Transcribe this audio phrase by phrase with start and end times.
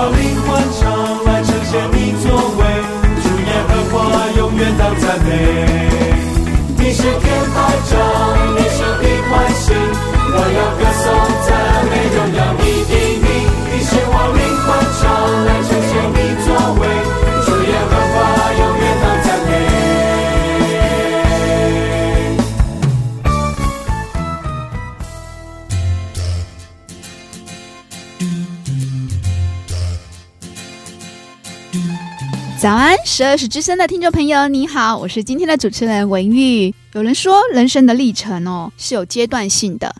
[0.00, 0.29] 早
[33.04, 36.74] 十二时之声的听众朋友，你好，我是今天的主持人文玉。
[36.92, 39.94] 有人说，人生的历程哦是有阶段性的，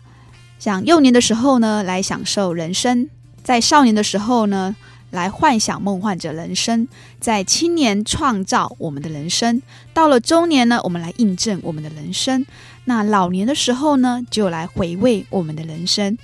[0.59, 3.07] 像幼年的时候呢，来享受人生；
[3.43, 4.75] 在少年的时候呢，
[5.09, 6.87] 来幻想梦幻着人生；
[7.19, 9.61] 在青年创造我们的人生；
[9.93, 12.43] 到了中年呢，我们来印证我们的人生；
[12.85, 16.17] 那老年的时候呢，就来回味我们的人生。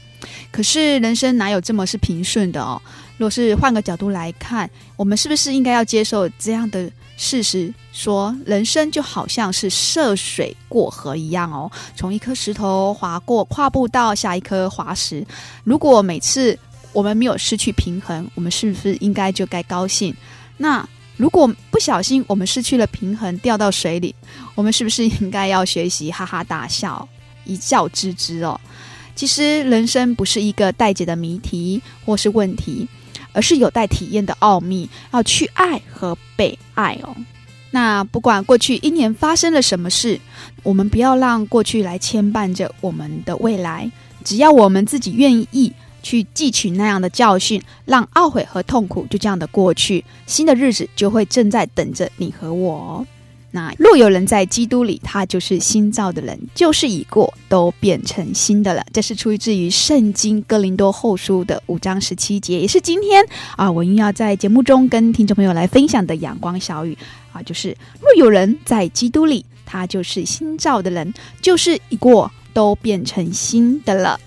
[0.52, 2.82] 可是人生哪有这么是平顺的哦？
[3.18, 7.74] 若是换个角度来看，我们是不是应该要接受这样的事实？
[7.92, 15.26] 说人生就好像是涉水过河一样哦，从一颗石头划过，跨步到下一颗滑石。
[15.64, 16.56] 如果每次
[16.94, 20.16] 我们没有失去平衡，我们是不是应该就该高兴？
[20.58, 24.14] 那如果不小心我们失去了平衡，掉到水里，
[24.54, 27.10] 我们是不是应该要学习哈哈大笑，
[27.46, 28.62] 一笑置之哦？
[29.16, 32.88] 其实人生不是一个待解的谜题或是问题。
[33.38, 37.16] 而是有待体验的奥秘，要去爱和被爱哦。
[37.70, 40.20] 那不管过去一年发生了什么事，
[40.64, 43.92] 我们不要让过去来牵绊着我们的未来。
[44.24, 53.06] 只要我们自己愿意去汲取那样的教训，让懊悔和痛苦就这样的过去，新的日子就会正在等着你和我。
[53.50, 58.86] 那若有人在基督里，他就是新造的人，就是已过，都变成新的了。
[58.92, 66.96] 这是出自于圣经哥林多后书的五章十七节，也是今天啊，我要在节目中跟听众朋友来分享的阳光小语
[67.32, 71.12] 啊，就是若有人在基督里，他就是新造的人，
[71.42, 74.20] 就是已过，都变成新的了。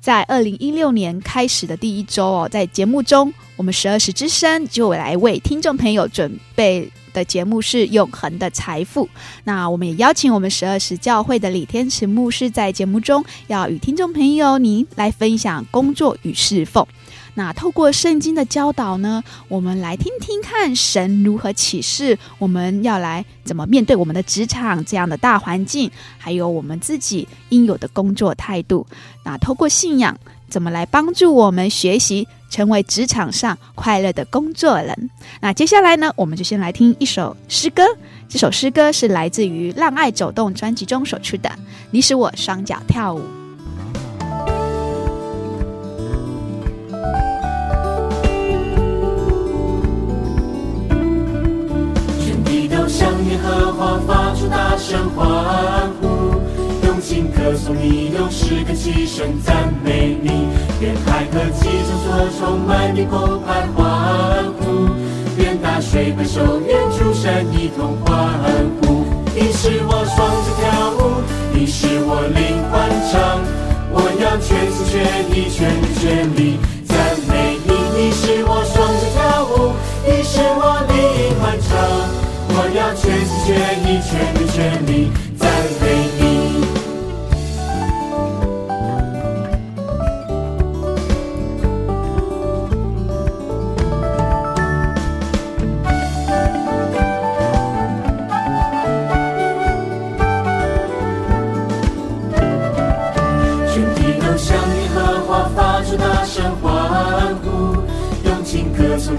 [0.00, 6.88] 在二零一六年开始的第一周哦，在节目中，我们十二时之声就来为听众朋友准备。
[7.18, 9.08] 的节目是永恒的财富。
[9.42, 16.86] 那我们也邀请我们十二时教会的李天池牧师在节目中要与听众朋友您来分享工作与侍奉。
[17.34, 28.84] 那透过圣经的教导呢，我们来听听看神如何启示我们要来怎么面对我们的职场这样的大环境，还有我们自己应有的工作态度。
[29.24, 32.26] 那透过信仰，怎么来帮助我们学习？
[32.50, 35.10] 成为职场上快乐的工作人。
[35.42, 37.82] 那接下来呢，我们就先来听一首诗歌。
[38.26, 41.50] 这首诗歌是来自于《让爱走动》专辑中所出的
[41.90, 43.20] 《你使我双脚跳舞》。
[52.24, 55.90] 全地都向耶和华发出大声欢
[56.98, 57.00] 呼。
[57.00, 60.48] 新歌颂你，用诗歌齐声赞美你，
[60.80, 64.90] 愿海和其中所充满你澎湃欢呼，
[65.38, 68.28] 愿大水拍手，愿诸山一同欢
[68.82, 69.04] 呼。
[69.34, 71.22] 你使我双脚跳舞，
[71.54, 73.40] 你使我灵欢唱，
[73.92, 74.96] 我要全心全
[75.30, 76.96] 意全人全力赞
[77.28, 77.70] 美你。
[77.96, 79.72] 你使我双脚跳舞，
[80.04, 81.70] 你使我灵欢唱，
[82.50, 83.54] 我要全心全
[83.86, 85.10] 意全人全力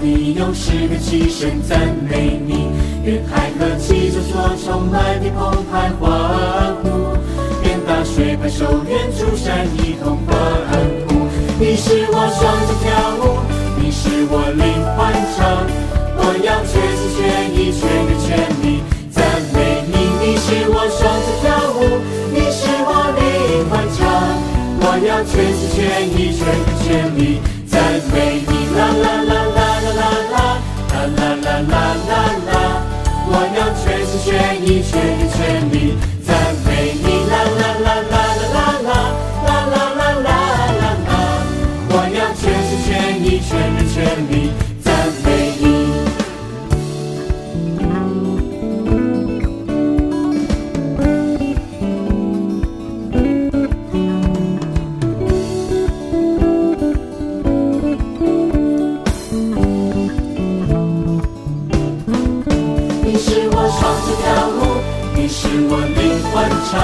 [0.00, 1.78] 你用诗歌齐声赞
[2.08, 2.70] 美你，
[3.04, 7.16] 愿海和其中所充满的澎湃欢呼，
[7.64, 10.34] 愿大水拍手，愿诸山一同欢
[11.08, 11.26] 呼。
[11.58, 12.88] 你使我双脚跳
[13.20, 13.40] 舞，
[13.78, 14.64] 你使我灵
[14.96, 15.66] 欢唱，
[16.16, 17.20] 我要全心全
[17.52, 18.28] 意全人全
[18.62, 19.18] 力赞
[19.52, 19.94] 美你。
[20.24, 21.46] 你使我双脚跳
[21.76, 22.00] 舞，
[22.32, 22.88] 你使我
[23.18, 24.00] 灵欢唱，
[24.80, 25.78] 我要全心全
[26.08, 26.88] 意全人全
[27.18, 27.76] 力赞
[28.14, 28.50] 美你。
[28.78, 29.39] 啦啦啦。
[31.68, 32.82] 啦啦啦！
[33.26, 35.94] 我要全心全意、全心全力
[36.26, 36.28] 赞
[36.66, 37.06] 美你！
[37.30, 38.19] 啦啦啦啦
[66.70, 66.78] 唱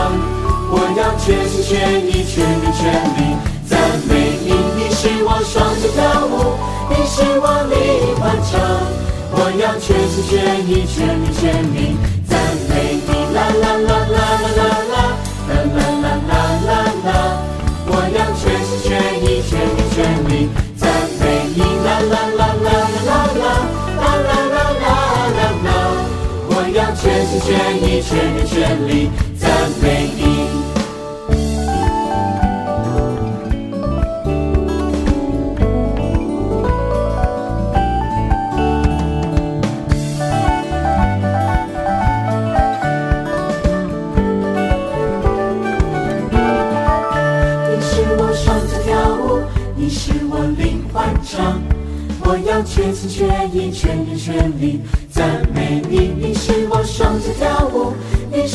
[0.68, 3.38] 我要全心全意、全力全力
[3.68, 3.78] 赞
[4.08, 4.50] 美你。
[4.74, 6.58] 你是我双脚跳舞，
[6.90, 7.74] 你是我灵
[8.18, 8.58] 欢唱。
[9.30, 10.34] 我要全心全
[10.66, 11.94] 意、全人全力
[12.26, 12.34] 赞
[12.68, 13.30] 美你。
[13.32, 15.06] 啦啦啦啦啦啦啦
[15.46, 16.34] 啦啦啦啦
[16.66, 16.70] 啦
[17.06, 17.08] 啦。
[17.86, 18.90] 我要全心全
[19.22, 20.90] 意、全人全力赞
[21.20, 21.62] 美你。
[21.86, 22.74] 啦啦啦啦
[23.06, 23.54] 啦啦啦
[24.02, 24.90] 啦啦啦
[25.30, 25.70] 啦啦。
[26.50, 27.46] 我要全心全
[27.78, 28.54] 意、全人全
[28.88, 28.90] 力。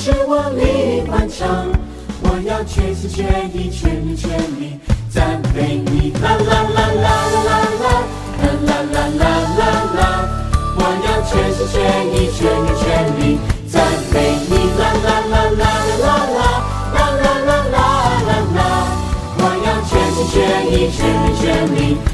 [0.01, 1.45] 是我力万丈，
[2.23, 3.21] 我要全心全
[3.55, 4.79] 意、全心全力
[5.11, 9.29] 赞美你啦啦啦啦啦啦啦啦啦啦啦
[9.59, 9.61] 啦
[9.93, 10.01] 啦！
[10.75, 11.77] 我要全心全
[12.09, 12.83] 意、全心全
[13.19, 13.37] 力
[13.69, 13.77] 赞
[14.11, 15.69] 美你啦啦啦啦
[16.01, 16.49] 啦啦
[16.95, 17.77] 啦啦啦啦
[18.25, 18.59] 啦啦！
[19.37, 20.33] 我要全心全
[20.73, 22.10] 意、全心全力。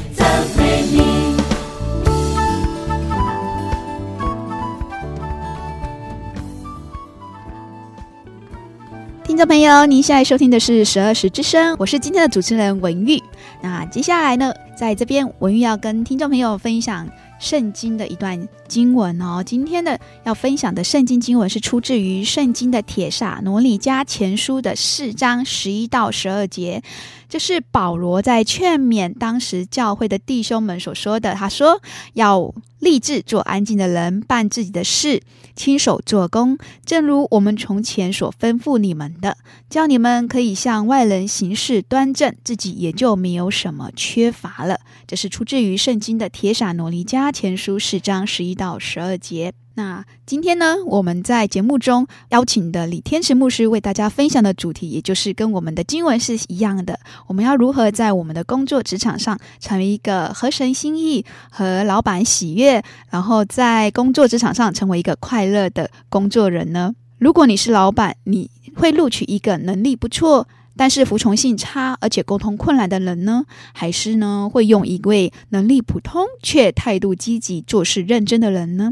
[9.38, 13.22] 听众朋友，您现在收听的是十二时之声，我是今天的主持人文玉。
[13.62, 19.40] 那接下来呢，在这边文玉要跟听众朋友分享圣经的一段经文哦。
[19.46, 26.82] 今天的要分享的圣经经文是出自于圣经的铁砂挪里加前书的四章十一到十二节。
[27.28, 31.34] 这是保罗在劝勉当时教会的弟兄们所说的。
[31.34, 31.82] 他说
[32.14, 35.20] ：“要立志做安静的人，办自己的事，
[35.54, 36.56] 亲手做工，
[36.86, 39.36] 正如我们从前所吩咐你们的，
[39.68, 49.52] 叫你们可以向外人行事端正，自己也就没有什么缺乏了。”这是出自于圣经的帖撒罗尼迦前书四章十一到十二节。
[49.78, 56.98] 那今天呢，我们在节目中邀请的李天池牧师为大家分享的主题，也就是跟我们的经文是一样的。
[57.28, 66.92] 我们要如何在我们的工作职场上成为一个合神心意和老板喜悦，然后在工作职场上成为一个快乐的工作人呢？
[67.18, 73.44] 如果你是老板，你会录取一个能力不错，但是服从性差而且沟通困难的人呢？
[73.72, 78.90] 还是呢，会用一位能力普通却态度积极、做事认真的人呢？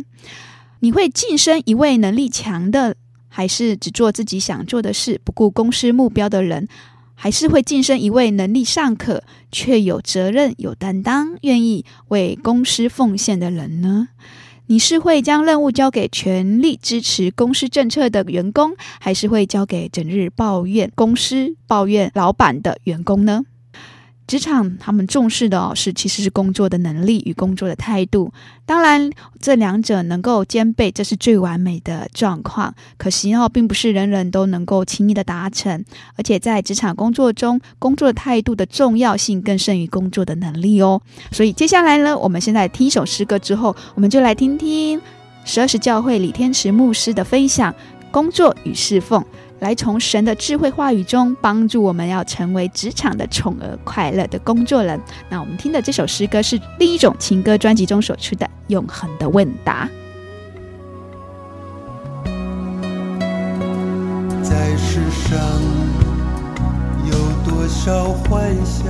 [0.81, 2.97] 你会晋升一位能力强的，
[3.29, 6.69] 还是只做自己想做的事，不顾公司目标的人？
[7.19, 14.09] 还是会晋升一位能力尚可却有责任、有担当、愿意为公司奉献的人呢？
[14.67, 23.45] 你是会将任务交给全力支持公司政策的员工，还是会交给整日抱怨公司、抱怨老板的员工呢？
[24.27, 28.33] 职场他们重视的哦，是其实是工作的能力与工作的态度。
[28.65, 29.09] 当然，
[29.41, 32.75] 这两者能够兼备，这是最完美的状况。
[32.99, 35.85] 可惜哦，并不是人人都能够轻易的达成。
[36.17, 41.01] 而且在职场工作中，工作的态度的重要性更胜于工作的能力哦。
[41.31, 45.01] 所以接下来呢，我们现在听一首诗歌之后，我们就来听听
[45.45, 47.73] 十二时教会李天池牧师的分享：
[48.11, 49.25] 工作与侍奉。
[49.61, 55.01] 来从神的智慧话语中帮助我们，要成为职场的宠儿、快乐的工作人。
[55.31, 59.89] 那我们听的这首诗歌是另一种情歌专辑中所出的《永恒的问答》。
[64.43, 65.39] 在世上
[67.07, 67.15] 有
[67.51, 68.85] 多少欢笑，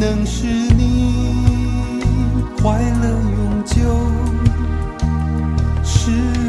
[0.00, 2.04] 能使你
[2.62, 3.74] 快乐永久？
[5.82, 6.41] 是。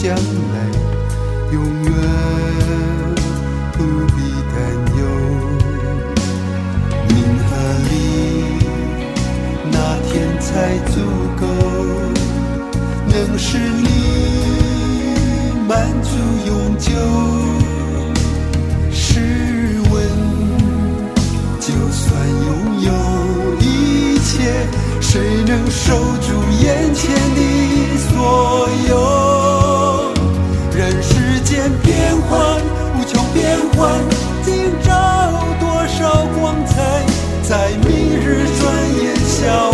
[0.00, 0.16] 将来？
[1.50, 1.92] 永远
[3.72, 3.82] 不
[4.14, 4.16] 必
[4.54, 4.56] 担
[4.96, 5.00] 忧。
[7.08, 7.50] 名和
[7.88, 7.90] 利
[9.72, 9.76] 哪
[10.06, 10.46] 天才
[10.92, 10.94] 足
[11.40, 11.42] 够，
[13.08, 13.88] 能使你
[15.66, 15.68] 满
[16.04, 16.10] 足
[16.46, 16.86] 永久？
[18.92, 19.18] 试
[19.90, 19.96] 问，
[21.58, 22.06] 就算
[22.46, 22.48] 拥
[22.82, 22.88] 有
[23.60, 24.30] 一切，
[25.00, 25.10] 谁
[25.44, 26.28] 能守住
[26.62, 27.40] 眼前的？
[27.98, 28.92] 所有
[34.42, 34.90] 今朝
[35.60, 37.06] 多少光彩，
[37.44, 38.64] 在明日转
[39.00, 39.70] 眼消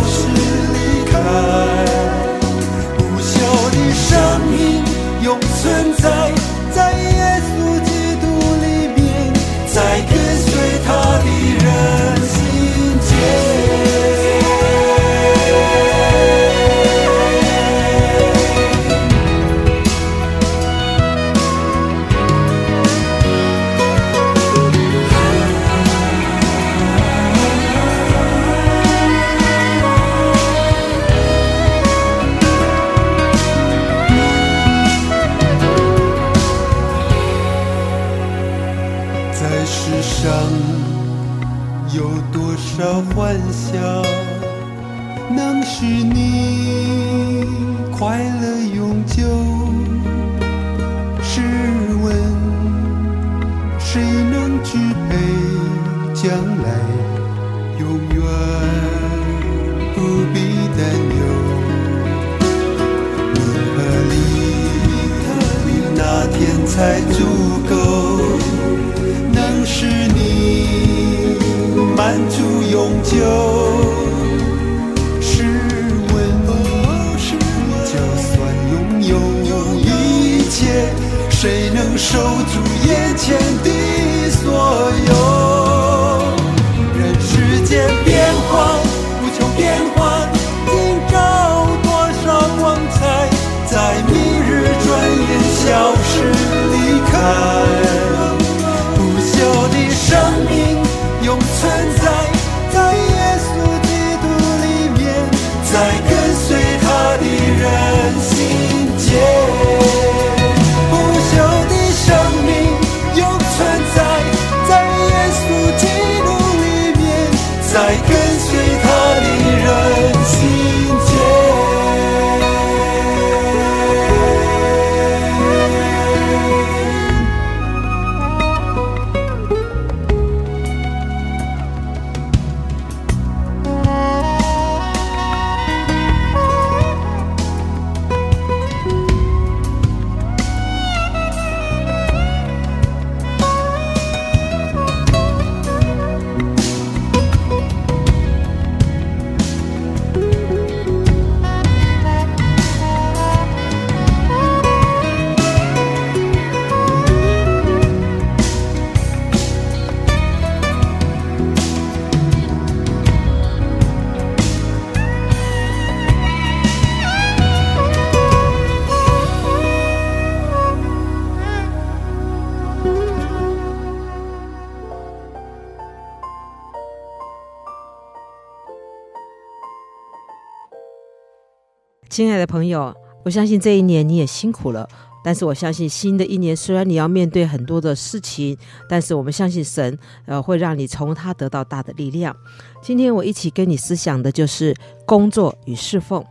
[182.15, 182.95] 亲爱的朋友，
[183.25, 184.89] 我相信这一年你也辛苦了。
[185.25, 188.57] 但是我相信新的一年，虽然你要面对很多的事情，
[188.89, 192.33] 但是我们相信神，呃，会让你从他得到大的力量。
[192.81, 194.73] 今天我一起跟你思想的就是
[195.05, 196.25] 工作与侍奉。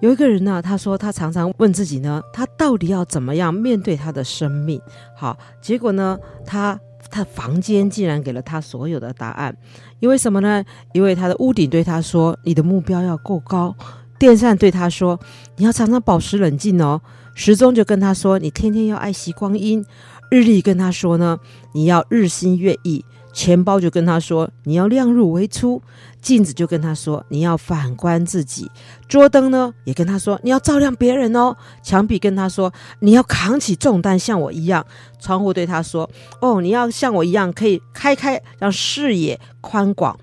[0.00, 4.82] 有一个人呢，他说他常常问自己呢，他到底要怎么样面对他的生命？
[5.16, 6.76] 好，结果呢，他
[7.12, 9.56] 他房间竟然给了他所有的答案。
[10.00, 10.64] 因为什么呢？
[10.94, 13.72] 因为他的屋顶对他说：“你的目标要够高。”
[14.18, 15.18] 电扇对他说
[15.56, 17.00] ：“你要常常保持冷静哦。”
[17.34, 19.84] 时钟就跟他说：“你天天要爱惜光阴。”
[20.30, 21.38] 日历跟他说呢
[21.72, 25.80] ：“你要日新月异。”钱包就跟他说：“你要量入为出。”
[26.20, 28.68] 镜子就跟他说：“你要反观自己。”
[29.08, 34.84] 桌灯呢也跟他说：“你要照亮别人哦。”墙壁跟他说：“你要扛起重担，像我一样。”
[35.20, 36.10] 窗户对他说
[36.42, 40.18] ：“哦，你要像我一样，可以开开，让视野宽广。”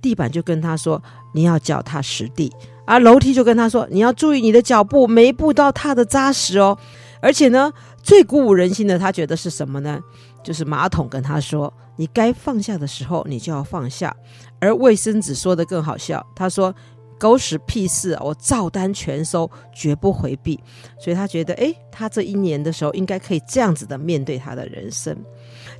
[0.00, 1.02] 地板就跟他说
[1.34, 2.52] ：“你要脚踏实地。”
[2.90, 6.76] 而楼梯就跟他说：“你要注意你的脚步，每一步都要踏得扎实哦。”
[7.22, 7.72] 而且呢，
[8.02, 10.00] 最鼓舞人心的，他觉得是什么呢？
[10.42, 14.14] 就是马桶跟他说：“你该放下的时候，你就要放下。”
[14.58, 16.74] 而卫生纸说的更好笑，他说
[17.20, 20.58] ：“狗屎屁事，我照单全收，绝不回避。”
[20.98, 25.16] 所以他觉得，诶，他这一年的时候应该可以这样子的面对他的人生。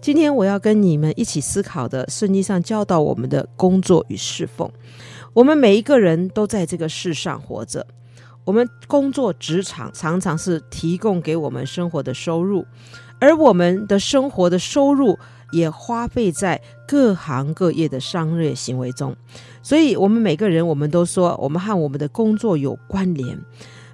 [0.01, 4.71] 今天我要跟你们一起思考的，圣经上教导我们的工作与侍奉。
[5.33, 7.87] 我们每一个人都在这个世上活着，
[8.45, 12.67] 我们工作职场常常是提供给我们生活的收入，
[13.21, 15.17] 而我们的生活的收入
[15.53, 19.17] 也花费在各行各业的商业行为中。
[19.63, 23.39] 所以，我们每个人，我们都说我们和我们的工作有关联，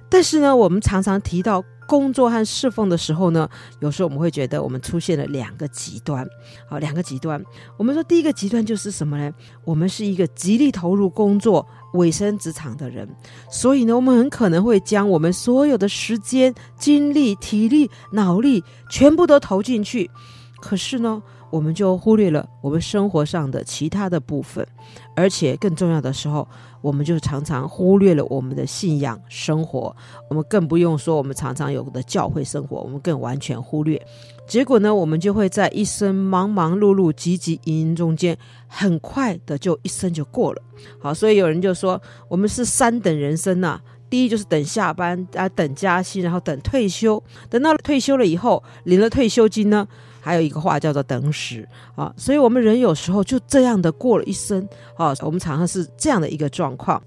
[0.09, 1.63] 但是呢，我们常常提到。
[1.89, 6.27] 工作和侍奉的时候呢，有时候我们会觉得我们出现了两个极端，
[6.69, 7.41] 好，两个极端。
[7.77, 9.31] 我们说第一个极端就是什么呢？
[9.63, 13.07] 我们是一个极力投入工作、委身职场的人，
[13.49, 20.11] 所以呢，我们很可能会将我们所有的时间、精力、体力、脑力全部都投进去，
[20.59, 24.67] 可是呢，我们就忽略了我们生活上的其他的部分，
[25.15, 26.45] 而且更重要的时候。
[26.81, 29.95] 我们就常常忽略了我们的信仰生活，
[30.29, 34.01] 我们更不用说我们常常有的教会生活，我们更完全忽略。
[34.47, 38.37] 结果呢，我们就会在一生忙忙碌碌、汲汲营营中间，
[38.67, 40.61] 很快的就一生就过了。
[40.99, 47.21] 好，所以有人就说，我们是三等人生呐、第一就是等下班啊，等加薪，然后等退休。
[47.49, 49.85] 等到退休了以后，领了退休金呢？
[50.27, 55.13] 还有一个话叫做“等死”啊，所以我们人有时候就这样的过了一生啊。
[55.21, 57.01] 我们常常是这样的一个状况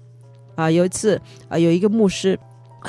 [0.55, 0.71] 啊。
[0.71, 2.37] 有一次啊，有一个牧师，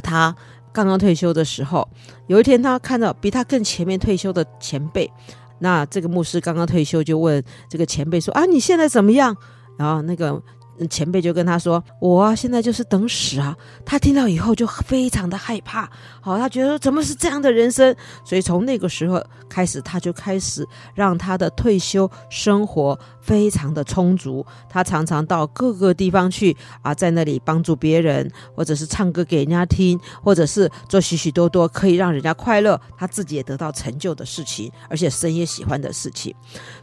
[0.02, 0.34] 他
[0.72, 1.86] 刚刚退休的时候，
[2.28, 5.10] 有一天他看到比他更前面退休的前辈，
[5.58, 9.36] 那这个牧师刚刚退休，就问这个前辈说：“啊，你现在怎么样？”
[9.76, 10.42] 然后那个。
[10.90, 15.88] 前辈就跟他说：“我，现在就是等死啊！”他听到以后就非常的害怕，
[16.20, 17.94] 好，他觉得怎么是这样的人生？
[18.24, 24.44] 所以从那个时候开始，他就开始让他的退休生活非常的充足。
[24.68, 36.34] 他常常到各个地方去啊，在那里帮助别人，或者是唱歌给人家听，或者是做许许多多可以让人家快乐，他自己也得到成就的事情，而且神也喜欢的事情。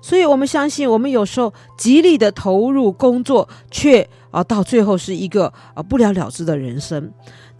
[0.01, 7.11] 所以我们相信，我们有时候极力的投入工作，却啊到最后是一个啊不了了之的人生。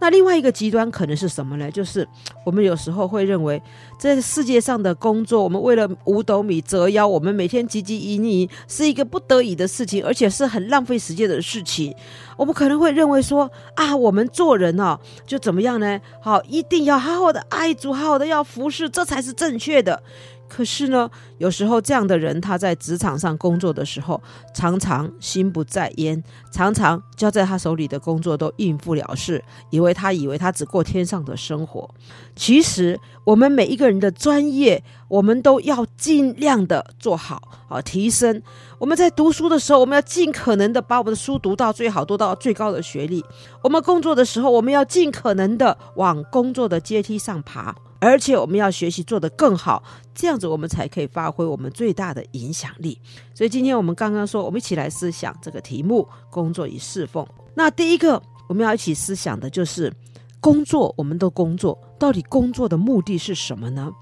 [0.02, 1.70] 那另外一个极端可能是什么呢？
[1.70, 2.08] 就是
[2.46, 3.62] 我们有时候会认为，
[3.98, 11.94] 在世界上的工作，我们为了五斗米折腰，我们每天汲汲营营，是一个不得已的事情，而且是很浪费时间的事情。
[12.38, 16.00] 我们可能会认为说啊，我们做人哦，就怎么样呢？
[16.22, 20.02] 好，一定要好好的爱主，好好的要服侍，这才是正确的。
[20.50, 21.08] 可是呢，
[21.38, 24.20] 有时候这样的人他在职场上工作的时候，
[24.52, 31.88] 常常心不在焉，常常交在他手里的工作都应付了事，以为他以为他只过天上的生活。
[32.34, 38.42] 其实我们每一个人的专业，我们都要尽量的做好啊，提升。
[38.78, 43.24] 我们在读书的时候，我们要尽可能的把我们的书读到最好，读到最高的学历。
[43.62, 47.74] 我们工作的时候，我们要尽可能的往工作的阶梯上爬。
[48.00, 49.82] 而且我们要学习做得更好，
[50.14, 52.98] 这样子我们才可以发挥我们最大的影响力。
[53.34, 57.26] 所以今天我们刚刚说，我们一起来思想这个题目：工作与侍奉。
[57.54, 59.92] 那第一个我们要一起思想的就是
[60.40, 63.92] 工作，我们都工作，到底工作的目的是什么呢？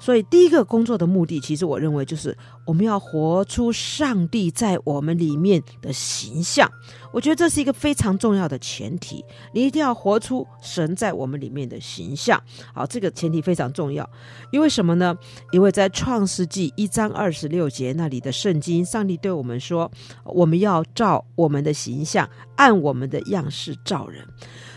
[0.00, 6.70] 所以，第一个工作的目的，其实我认为就是我们要活出上帝在我们里面的形象。
[7.12, 12.42] 我觉得这是一个非常重要的前提，你一定要活出神在我们里面的形象。
[12.74, 14.08] 好，这个前提非常重要，
[14.50, 15.16] 因为什么呢？
[15.52, 19.90] 因为在创世纪一章二十六节那里的圣经，上帝对我们说，
[20.24, 24.26] 我们要照我们的形象，按我们的样式造人。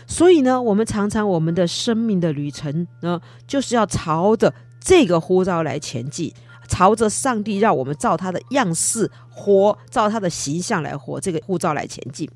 [0.06, 6.32] 所以呢，我们常常我们的生命的旅程呢，就是要朝着这个呼召来前进，
[6.68, 12.28] 朝着上帝让我们照他的样式活，照他的形象来活，这个护照来前进。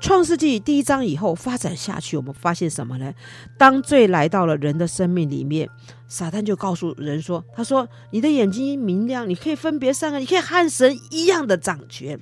[0.00, 3.14] 创世纪第一章以后发展下去，我们发现什么呢？
[3.56, 5.66] 当罪来到了人的生命里面，
[6.06, 12.20] 撒旦就告诉人说：“他说你的眼睛明亮，你可以分别善恶，你可以和神一样的掌权。”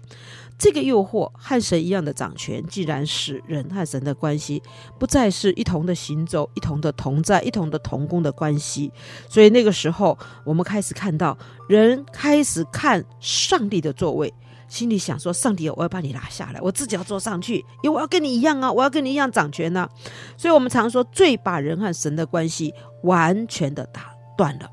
[0.63, 4.63] 这个诱惑和神一样的掌权，竟然使人和神的关系
[4.97, 8.93] 不再是一同的行走、一同的同在、一同的同工的关系。
[9.29, 11.37] 所以那个时候，我们开始看到
[11.69, 14.33] 人开始看上帝的座位。
[14.69, 19.89] 心里想说：“上帝，我要把你拿下来，我自己要坐上去，因为我要跟你一样啊，我要跟你一样掌权呢、”
[20.39, 22.73] 所以，我们常说罪把人和神的关系
[23.03, 24.71] 完全的打断了。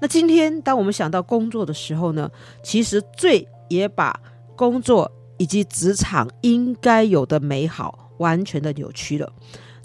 [0.00, 2.28] 那今天，当我们想到工作的时候呢，
[2.64, 4.20] 其实罪也把
[4.56, 9.32] 工作以及职场应该有的美好完全的扭曲了。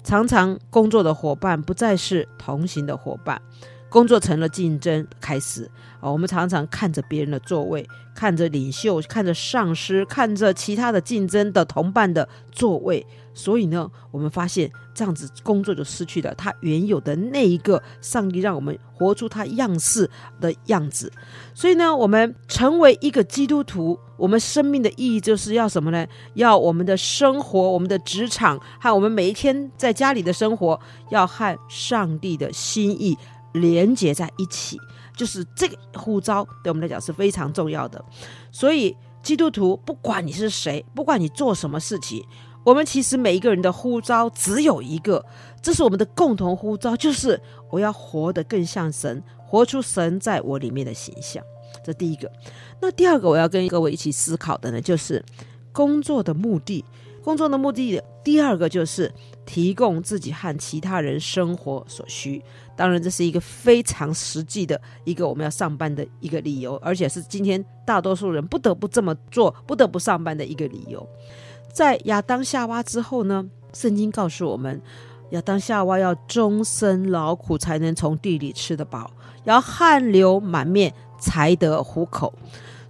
[0.02, 3.40] 常常工作的伙伴不再是同行的伙伴。
[3.88, 6.10] 工作成了竞争开始啊！
[6.10, 20.08] 我们常常看着别人的座位，看着领袖，看着上司，看着其他的竞争的同伴的座位，所以呢，我们发现这样子工作就失去了他原有的那一个上帝让我们活出他样式
[20.40, 21.12] 的样子。
[21.52, 26.06] 所以呢，我们成为一个基督徒，我们生命的意义就是要什么呢？
[26.34, 33.18] 要我们的生活、我们的职场和我们每一天在家里的生活，要和上帝的心意。
[33.54, 34.76] 连接在一起，
[35.16, 38.04] 就是这个呼召对我们来讲是非常重要的。
[38.50, 42.20] 所以，基督徒不管你是谁，不管你做什么事情，
[42.64, 45.24] 我们其实每一个人的呼召只有一个，
[45.60, 51.44] 这是我们的共同呼召，就是我要活得更像神，活出神在我里面的形象。
[51.84, 52.30] 这第一个。
[52.80, 55.22] 那第二个，我要跟各位一起思考的呢，就是
[55.72, 56.84] 工作的目的。
[57.22, 59.10] 工作的目的，第二个就是
[59.46, 62.42] 提供自己和其他人生活所需。
[62.76, 71.06] 当然，这是一个非常实际的一个我们要上班的一个理由，而且是今天大多数人不得不这么做、不得不上班的一个理由。
[71.74, 74.80] 在亚当夏娃之后呢，圣经告诉我们，
[75.30, 79.10] 亚当夏娃要终身劳苦才能从地里吃得饱，
[79.42, 82.32] 要汗流满面才得糊口。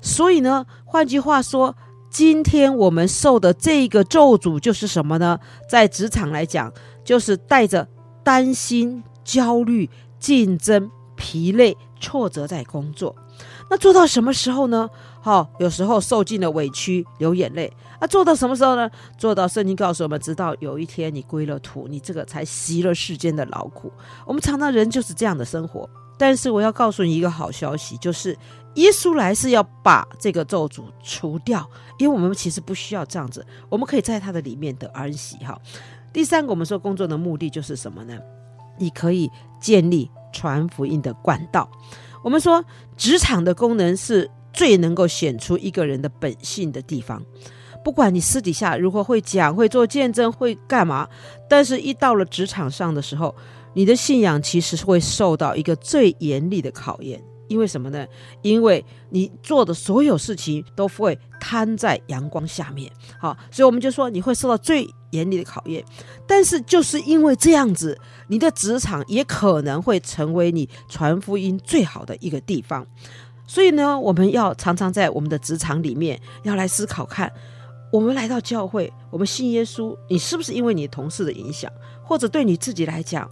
[0.03, 1.75] 所以呢，换句话说，
[2.11, 5.41] 今天我们受的这个咒诅就是什么呢？
[5.67, 6.71] 在职场来讲，
[7.03, 7.89] 就是带着
[8.23, 13.17] 担心、焦虑、竞争、疲累、挫折在工作。
[13.71, 14.91] 那做到什么时候呢？
[15.23, 17.73] 好、有时候受尽了委屈，流眼泪。
[18.01, 18.91] 那做到什么时候呢？
[19.17, 23.93] 做到圣经告诉我们，直到有一天你归了土，你这个才习了世间的劳苦。
[24.27, 25.89] 我们常常人就是这样的生活。
[26.17, 28.39] 但是我要告诉你一个好消息，就是
[28.75, 35.61] 耶稣来是要把这个咒诅除掉，因为我们其实不需要这样子，我们可以在他的里面得安息哈。
[36.13, 38.17] 第三个，我们说工作的目的就是什么呢？
[38.79, 39.29] 你可以
[39.61, 41.69] 建立传福音的管道。
[42.23, 42.65] 我们说
[42.97, 47.21] 职场的功能是最能够显出一个人的本性的地方，
[47.85, 51.07] 不管你私底下如何会讲、会做见证、会干嘛，
[51.49, 53.33] 但是一到了职场上的时候。
[53.77, 58.07] 你的信仰其实是会受到一个最严厉的考验，因为什么呢？
[58.41, 65.85] 因为你做的所有事情都会摊在阳光下面，好，所以我们就说你会受到最严厉的考验。
[66.25, 72.87] 但是就是因为这样子，你的职场也可能会成为你传福音最好的一个地方。
[73.45, 77.33] 所以呢，我们要常常在我们的职场里面要来思考看，
[77.95, 81.71] 我们来到教会，我们信耶稣，你是不是因为你同事的影响，
[82.03, 83.31] 或者对你自己来讲？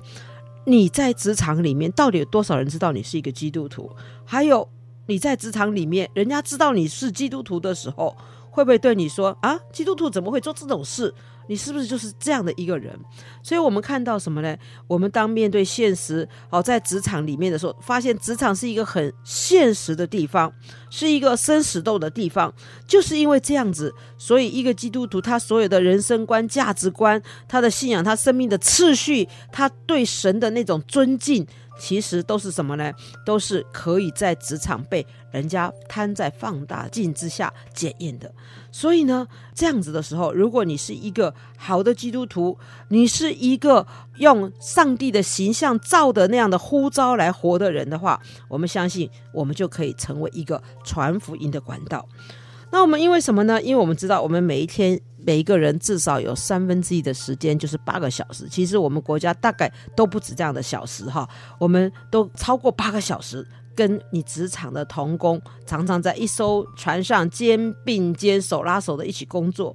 [0.64, 3.90] 你在职场里面到底有多少人知道你是一个基督徒？
[4.24, 4.68] 还有
[5.06, 8.16] 你在职场里面，人家知道你是基督徒的时候，
[8.52, 11.12] 会不会对你说啊，基督徒怎么会做这种事？
[11.46, 12.98] 你是不是就是这样的一个人？
[13.42, 14.56] 所以，我们看到什么呢？
[14.86, 20.52] 我们当面对现实，哦，在职场里面的时候，发现职场是一个很现实的地方，
[20.90, 22.52] 是一个生死斗的地方。
[22.86, 31.46] 就是因为这样子，所以一个基督徒，他所有的人生观、价值观、他的信仰、他生命的次序、他对神的那种尊敬。
[31.78, 32.92] 其实都是什么呢？
[33.24, 38.32] 都是可以在职场被人家摊在放大镜之下检验的。
[38.72, 42.58] 所以呢，这样子的时候，如果你是一个好的基督徒，
[42.88, 52.04] 你是一个用上帝的形象造的那样的呼召来活的人的话，我们相信我们就可以成为一个传福音的管道。
[52.72, 53.60] 那我们因为什么呢？
[53.62, 55.00] 因为我们知道我们每一天。
[55.24, 61.28] 每一个人至少有三分之一的时间就是八个小时，其实我们国家大概都不止这样的小时哈，
[61.60, 69.74] 我们都超过八个小时，跟你职场的同工常常在一艘船上肩并肩、手拉手的一起工作，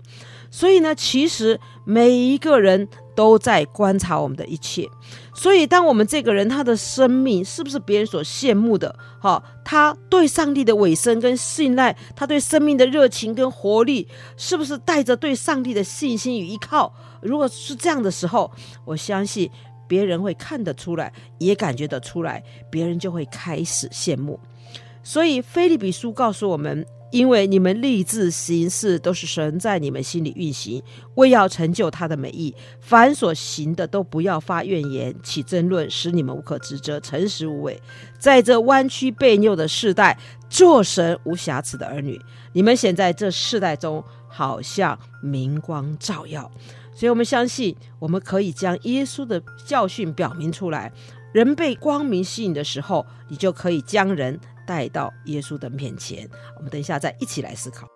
[0.51, 4.87] 所以呢，其实每一个人都在观察我们的一切。
[5.33, 8.93] 所以，当我们这个人他的生命是不是别人所羡慕的？
[9.19, 16.91] 好，他对上帝的委身跟信赖，他对生命的热情跟活力，是不是带着对上帝的信心与依靠？
[17.21, 18.51] 如果是这样的时候，
[18.85, 19.49] 我相信
[19.87, 24.39] 别人会看得出来，也感觉得出来，别人就会开始羡慕。
[25.03, 26.85] 所以，腓利比书告诉我们。
[27.09, 30.83] 因为你们立志行事，都是神在你们心里运行，
[31.15, 32.53] 为要成就他的美意。
[32.81, 37.81] 凡所行的，都不要发怨言，起争论，使你们无可指责，诚实无伪。
[38.19, 40.19] 在这弯曲悖拗的世代，
[40.49, 42.19] 做神无瑕疵的儿女。
[42.51, 46.51] 你们显在这世代中，好像明光照耀。
[46.97, 50.91] 所以我们相信，我们可以将耶稣的教训表明出来。
[51.33, 54.37] 人被光明吸引的时候，你就可以将人。
[54.67, 57.87] 带到耶稣的面前，我们等一下再一起来思考。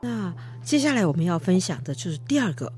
[0.00, 2.72] 那接下来我们要分享的就是第二个，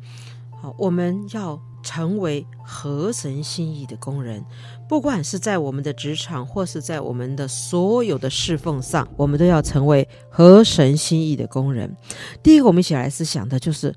[0.78, 1.60] 我们要。
[1.84, 4.42] 成为合神心意的工人，
[4.88, 11.94] 不管是在我们的职场，或是在我们的所有的侍奉上，我们都要成为合神心意的工人。
[12.42, 13.94] 第一个，我们一起来思想的就是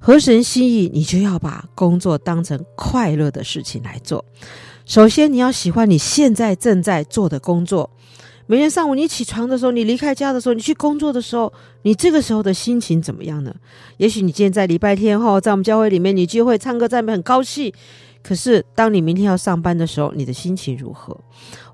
[0.00, 4.24] 合神心意，你就要把工作当成快乐的事情来做。
[4.84, 7.88] 首先，你要喜欢你现在正在做的工作。
[8.50, 13.54] 每天上午你起床的时候，你离开家的时候，你去工作的时候，你这个时候的心情怎么样呢？
[13.98, 17.72] 也许你今天在礼拜天后，在我们教会里面，你聚会唱歌赞美很高兴。
[18.24, 21.16] 可是当你明天要上班的时候，你的心情如何？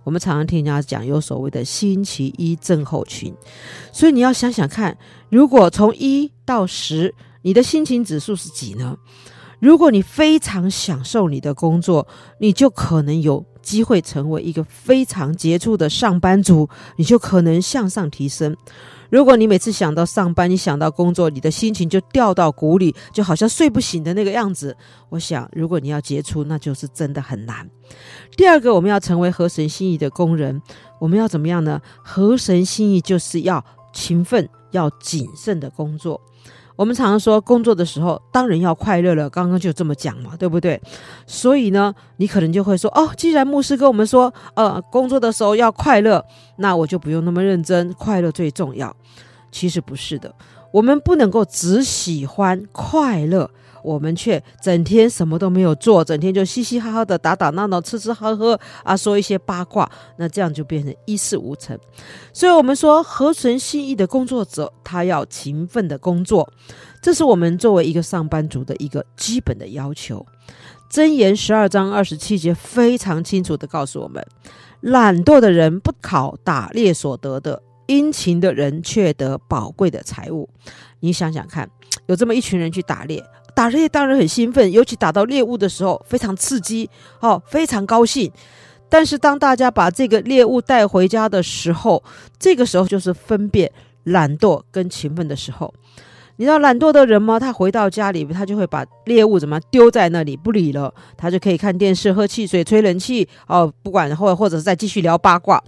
[0.05, 3.33] 我们常常听人家讲有所谓的星期一症候群，
[3.91, 4.99] 所以你要想想看，
[5.31, 8.95] 如果从一到十，你的心情指数是几呢？
[9.59, 12.07] 如果你非常享受你的工作，
[12.39, 18.57] 你就可能有机会成为一个非常杰出的上班族，你就可能向上提升。
[19.09, 24.77] 如果你每次想到上班，你想到工作，你的心情就掉到谷里，就好像睡不醒的那个样子。
[25.09, 27.69] 我想，如果你要杰出，那就是真的很难。
[28.37, 30.61] 第二个，我们要成为合神心意的工人，
[30.99, 31.81] 我们要怎么样呢？
[32.03, 36.21] 合神心意就是要勤奋、要谨慎的工作。
[36.77, 39.29] 我们常常说，工作的时候当然要快乐了。
[39.31, 40.81] 刚刚就这么讲嘛，对不对？
[41.27, 46.25] 所以呢，你可能就会说，哦，既然牧师跟我们说，呃，工作的时候要快乐，
[46.57, 48.95] 那我就不用那么认真，快乐最重要。
[49.51, 50.35] 其实不是的，
[50.71, 53.51] 我们不能够只喜欢快乐。
[53.87, 61.79] 我们却整天什么都没有做，整天就嘻嘻哈哈的打打闹闹、吃吃喝喝啊，说一些八卦，那这样就变成一事无成。
[62.33, 66.53] 所以，我们说合神心意的工作者，他要勤奋的工作，
[67.01, 70.27] 这是我们作为一个上班族的一个基本的要求。
[70.91, 74.27] 箴言十二章二十七节非常清楚的告诉我们：
[74.81, 80.49] 懒惰的人不考打猎所得的，殷勤的人却得宝贵的财物。
[80.99, 81.71] 你想想看，
[82.07, 83.23] 有这么一群人去打猎。
[83.57, 86.91] 打猎当然很兴奋，尤其打到猎物的时候非常刺激，
[87.21, 88.31] 哦，非常高兴。
[88.91, 92.05] 但是当大家把这个猎物带回家的时候，
[92.39, 93.73] 这个时候就是分辨
[94.05, 95.73] 懒惰跟勤奋的时候。
[96.37, 97.41] 你知道懒惰的人吗？
[97.41, 105.59] 他回到家里，他就会把猎物怎么丢在那里不理了，他就可以看电视、喝汽水、吹冷气，哦，不管或或者再继续聊八卦。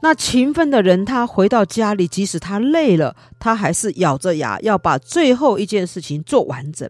[0.00, 6.88] 那勤奋的人，他回到家里，即使他累了，他还是咬着牙要把最后一件事情做完整。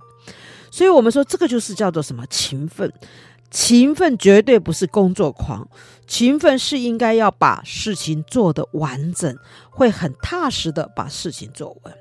[0.70, 2.92] 所以，我们说这个就是叫做什么勤奋？
[3.50, 5.66] 勤奋绝对不是工作狂，
[6.06, 9.34] 勤奋是应该要把事情做得完整，
[9.70, 11.94] 会很踏实的把事情做完。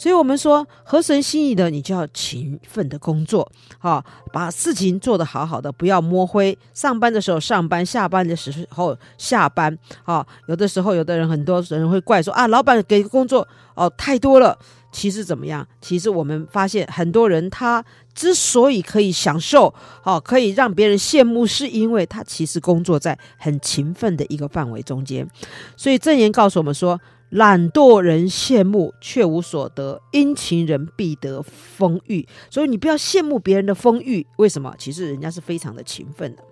[0.00, 3.46] 所以我们说合神心意的，你就要勤奋的工作，
[3.78, 6.56] 哈，把事情做得好好的，不要摸灰。
[6.72, 10.26] 上班的时候上班，下班的时候下班，哈。
[10.46, 14.58] 有的时候，有的人很多人会怪说啊，老板给工作哦太多了。
[14.90, 15.68] 其实怎么样？
[15.82, 17.84] 其实我们发现很多人他
[18.14, 25.28] 之所以可以享受，好，可以让别人羡慕，是因为他其实工作在很勤奋的一个范围中间。
[25.76, 26.98] 所以正言告诉我们说。
[27.30, 32.26] 懒惰人羡慕却无所得，殷勤人必得丰裕。
[32.50, 34.74] 所以你不要羡慕别人的丰裕，为什么？
[34.78, 36.42] 其实人家是非常的勤奋的。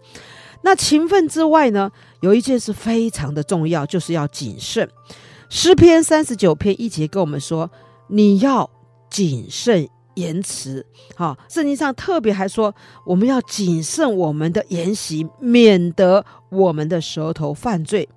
[0.62, 4.88] 那勤奋之外呢，有一件事非常的重要，就是要谨慎。
[5.48, 7.70] 诗篇三十九篇一节跟我们说，
[8.08, 8.68] 你要
[9.08, 10.84] 谨慎言辞。
[11.16, 12.74] 好，圣经上特别还说，
[13.06, 18.08] 我们要谨慎我们的言行，免得我们的舌头犯罪。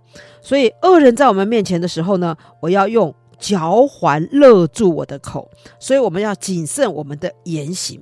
[0.42, 5.50] 所以恶人在我们面前的时候呢，我要用嚼环勒住我的口。
[5.80, 8.02] 所以我们要谨慎我们的言行。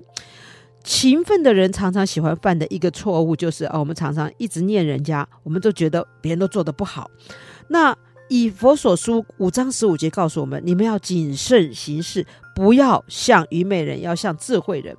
[0.84, 7.12] 勤奋的人常常喜欢犯的一个错误就是啊，我们常常一直念人家，我们都觉得别人都做得不好。
[7.68, 7.96] 那
[8.30, 14.96] 以佛所书五章十五节告诉我们，你们要谨慎行事，不要像愚昧人，要像智慧人。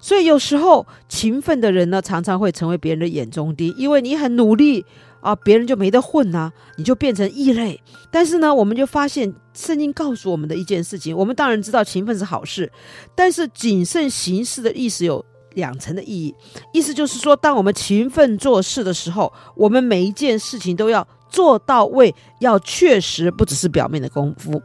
[0.00, 4.84] 所以有时候勤奋的人呢，常常会成为别人的眼中钉，因为你很努力
[5.20, 7.80] 啊，别人就没得混呐、你就变成异类。
[8.10, 12.70] 但是呢，我们就发现圣经告诉我们的一件事情，我们当然知道勤奋是好事，
[13.14, 16.34] 但是谨慎行事的意思有两层的意义，
[16.72, 24.60] 意思就是说，当我们勤奋做事的时候，我们每一件事情都要做到位，要确实，不只是表面的功夫。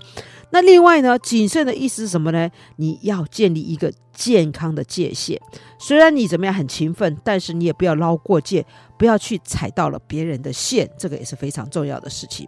[0.52, 2.50] 那另外呢，谨慎的意思是什么呢？
[2.78, 5.41] 你要建立一个健康的界限。
[5.78, 8.65] 虽然你怎么样很勤奋，但是你也不要捞过界，
[8.97, 12.47] 不要去踩到了别人的线，这个也是非常重要的事情。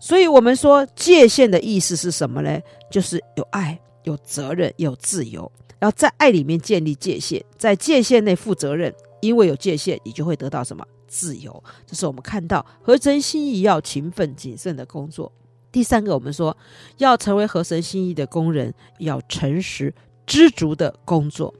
[0.00, 2.60] 所以，我们说界限的意思是什么呢？
[2.90, 8.94] 就是有爱、有责任、有自由，要在爱里面建立界限，在界限内负责任。
[9.20, 11.64] 因为有界限，你就会得到什么自由？
[11.86, 15.32] 这是我们看到合神心意要勤奋谨慎的工作。
[15.72, 16.54] 第三个，我们说
[16.98, 19.94] 要成为合神心意的工人，要诚实
[20.26, 21.54] 知足的工作。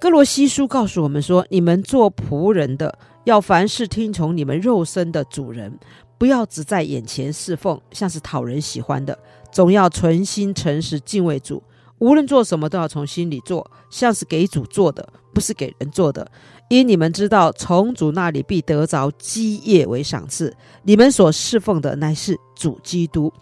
[0.00, 5.78] 哥罗西书告诉我们说，你们做仆人的，要凡事听从你们肉身的主人，
[6.18, 9.18] 不要只在眼前侍奉，像是讨人喜欢的，
[9.50, 11.62] 总要存心诚实敬畏主。
[11.98, 16.28] 无论做什么，都要从心里做，像是给主做的，不是给人做的。
[16.68, 20.52] 因你们知道，从主那里必得着基业为赏赐。
[20.82, 23.32] 你们所侍奉的乃是主基督。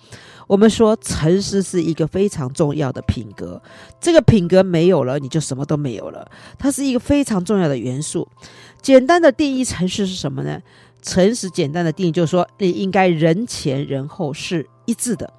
[0.47, 3.63] 我们说，诚实是一个非常重要的品格。
[4.01, 6.29] 这个品格没有了，你就什么都没有了。
[6.59, 8.29] 它是一个非常重要的元素。
[8.81, 10.61] 简单的定义，诚实是什么呢？
[11.03, 15.33] 诚实简单的定义就是说，你应该人前人后是一致的。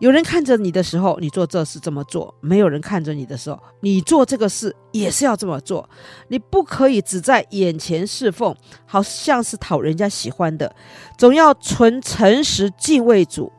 [0.00, 5.86] 有人看着你的时候，你做这事这么做；没有人看着你的时候，你做这个事也是要这么做。
[6.28, 8.56] 你不可以只在眼前侍奉，
[8.86, 10.74] 好像是讨人家喜欢的，
[11.18, 13.52] 总要存诚实敬畏主。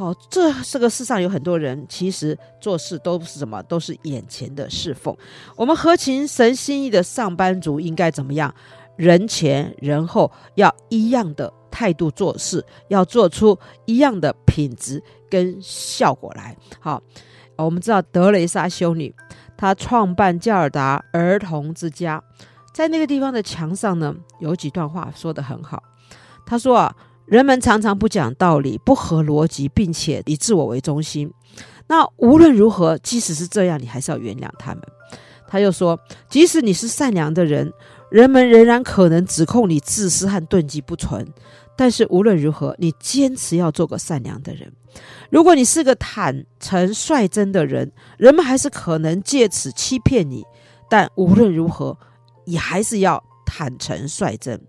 [0.00, 3.62] 好，这这个世上有很多人，其实做事都是什么？
[3.64, 5.14] 都是眼前的侍奉。
[5.54, 8.54] 我们合情神心意的上班族应该怎么样？
[8.96, 16.56] 人前人后要一样的态度做事，要做出一样的品质跟效果来。
[16.78, 17.02] 好，
[17.56, 19.14] 我们知道德雷莎修女，
[19.54, 22.24] 她创办加尔达儿童之家，
[22.72, 25.82] 在那个地方的墙上呢，有几段话说得很好。
[26.46, 31.32] 她说啊，人们常常不讲道理，不合逻辑，并且以自我为中心。
[31.86, 34.82] 那无论如何，即使是这样，你还是要原谅他们。
[35.48, 37.72] 他又说，即使你是善良的人。
[38.10, 41.24] 人们仍然可能指控你自私和动机不纯，
[41.76, 44.72] 但是无论如何，你坚持要做个善良的人。
[45.30, 50.44] 如果你是个坦诚率真的人，人们还是可能借此欺骗你。
[50.88, 51.96] 但无论如何，
[52.44, 54.60] 你还是要坦诚率真。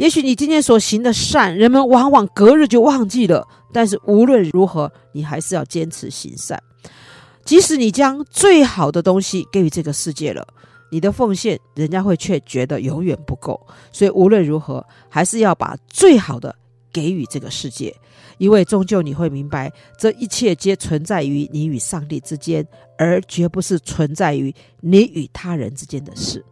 [0.00, 6.58] 也许你今天所行的善，人们往往隔日就忘记了，但是无论如何，你还是要坚持行善。
[7.44, 10.42] 即使你将最好的东西给予这个世界了。
[10.90, 13.60] 你的奉献，人家会却觉得永远不够，
[13.92, 16.56] 所以无论如何，还是要把最好的
[16.90, 17.94] 给予这个世界，
[18.38, 26.42] 因为终究你会明白，这一切皆存在于你与上帝之间，而绝不是存在于你与他人之间的事。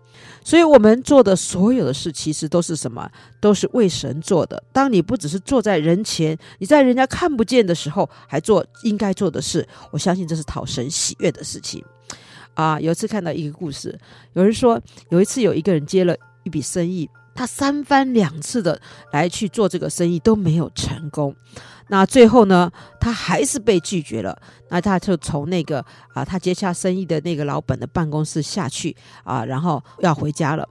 [0.49, 3.07] 所以，我们做的所有的事，其实都是什么？
[3.38, 4.64] 都是为神做的。
[4.72, 11.84] 当你不只是坐在人前，你在人家看不见的时候，还做应该做的事，我相信这是讨神喜悦的事情。
[12.55, 14.01] 啊，有一次看到一个故事，
[14.32, 14.80] 有人说
[15.11, 18.80] 有一次有一个人接了一笔生意，他三番两次的
[19.12, 21.36] 来去做这个生意都没有成功，
[21.89, 22.70] 那最后呢，
[23.01, 24.36] 他还是被拒绝了。
[24.68, 25.84] 那他就从那个
[26.14, 30.68] 啊，他接下生意的那个老板的办公室下去啊，然后要回家了。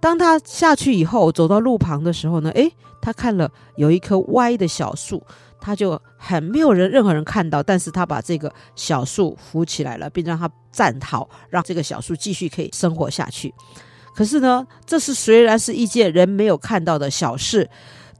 [0.00, 5.22] 当他下去以后，走到路旁的时候呢，诶，他看了有一棵歪的小树。
[5.60, 13.50] 他就很没有人，任何人看到，但是他把这个小树扶起来了，并让它站好，让这个小树继续可以生活下去。
[14.14, 17.70] 可是呢，这是虽然是一件人没有看到的小事，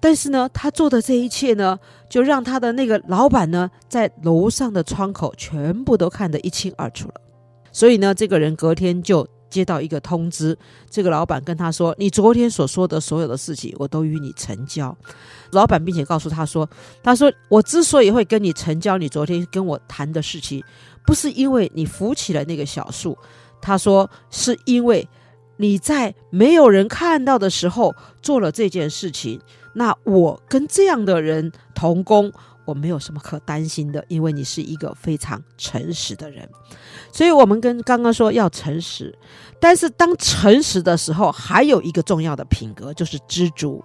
[0.04, 1.78] 但是呢，他做的这一切呢，
[2.10, 7.14] 就让他的那个老板呢，在楼上的窗口全部都看得一清二楚了。
[7.72, 9.26] 所以呢，这个人隔天就。
[9.50, 10.58] 接到一个通知，
[10.90, 14.96] 这个老板跟他说：“你昨天所说的所有的事情，我都与你成交。”
[15.52, 16.68] 老板并且告诉他说
[17.04, 20.60] ：“他说我之所以会跟你成交，你昨天跟我谈的事情，
[21.06, 23.16] 不是因为你扶起了那个小树，
[23.60, 25.08] 他说是因为
[25.56, 29.40] 你在没有人看到的时候做了这件事情。
[29.74, 32.32] 那我跟这样的人同工，
[32.64, 36.48] 我没有什么可担心的，因为你是一个非常诚实的人。
[37.12, 39.16] 所以，我们跟刚刚说要诚实，
[39.60, 43.82] 但是当诚实的时候，还有一个重要的品格就是知足。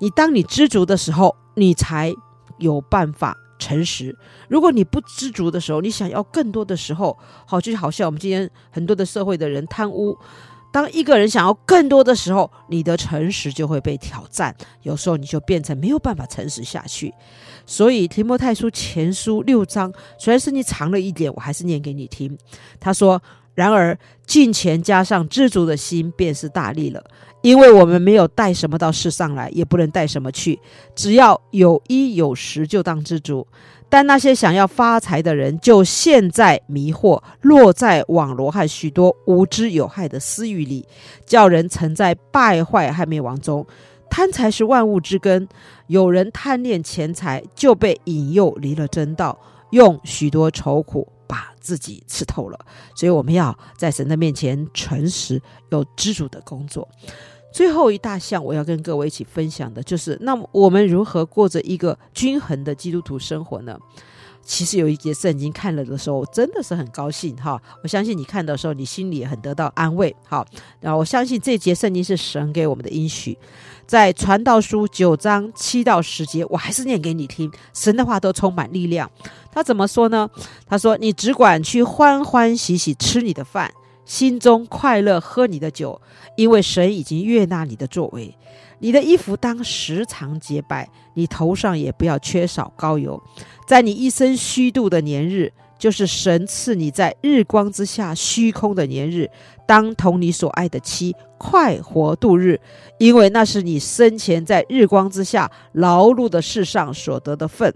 [0.00, 2.12] 你当你知足的时候，你才
[2.58, 4.16] 有办法诚实。
[4.48, 7.16] 如果你不知足的时候，你想要更多的时候，
[7.46, 10.18] 好，就好像我们今天很多的社会的人贪污。
[10.74, 14.52] 当一个人想要更多的时候，你的诚实就会被挑战。
[14.82, 17.14] 有时候你就变成没有办法诚实下去。
[17.64, 22.36] 所以提摩太书前书六章，虽然是你长了一点，我还是念给你听。
[22.80, 23.22] 他说
[23.54, 23.96] ：“然而
[24.26, 27.04] 进前加上知足的心，便是大利了。
[27.40, 30.58] 因为我们没有带什么到世上来，也不能带什么去，
[30.96, 33.46] 只要有衣有食，就当知足。”
[33.94, 40.84] 但那些想要发财的人，就陷在迷惑，落在网罗和许多无知有害的私欲里，
[41.24, 43.64] 叫人沉在败坏和灭亡中。
[44.10, 45.48] 贪财是万物之根，
[45.86, 49.38] 有人贪恋钱财，就被引诱离了真道，
[49.70, 52.58] 用许多愁苦把自己刺透了。
[52.96, 55.40] 所以我们要在神的面前诚实，
[55.70, 56.88] 有知足的工作。
[57.54, 63.78] 最后一大项，我要跟各位一起分享的，就是那我们如何过着一个均衡的基督徒生活呢？
[64.42, 67.62] 其实有一节圣经看了的时候，真的是很高兴哈！
[67.84, 70.14] 我相信你看的时候，你心里也很得到安慰。
[70.26, 70.44] 好，
[70.80, 73.38] 然后我相信这节圣经是神给我们的应许，
[73.86, 77.48] 在传道书九章七到十节，我还是念给你听。
[77.72, 79.08] 神的话都充满力量。
[79.52, 80.28] 他怎么说呢？
[80.66, 83.72] 他说：“你只管去欢欢喜喜吃你的饭。”
[84.04, 86.00] 心中快乐，喝你的酒，
[86.36, 88.36] 因为神已经悦纳你的作为。
[88.80, 93.22] 你的衣服当时常洁白，你头上也不要缺少膏油。
[93.66, 99.30] 在你一生虚度的年日，就是神赐你在日光之下虚空的年日，
[99.66, 102.60] 当同你所爱的妻快活度日，
[102.98, 107.72] 因为那是你生前在日光之下劳碌的世上所得的分。